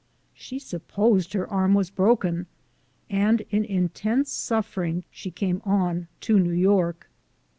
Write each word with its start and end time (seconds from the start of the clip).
She 0.33 0.57
supposed 0.57 1.33
her 1.33 1.47
arm 1.47 1.75
was 1.75 1.91
broken, 1.91 2.47
and 3.07 3.41
in 3.51 3.63
intense 3.63 4.31
suffering 4.31 5.03
she 5.11 5.29
came 5.29 5.61
on 5.63 6.07
to 6.21 6.39
New 6.39 6.53
York. 6.53 7.07